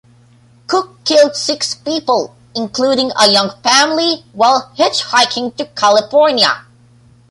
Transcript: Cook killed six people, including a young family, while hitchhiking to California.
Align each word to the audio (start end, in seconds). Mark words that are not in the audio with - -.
Cook 0.65 1.03
killed 1.03 1.35
six 1.35 1.75
people, 1.75 2.35
including 2.55 3.11
a 3.21 3.29
young 3.31 3.51
family, 3.61 4.23
while 4.33 4.71
hitchhiking 4.75 5.55
to 5.57 5.65
California. 5.79 6.65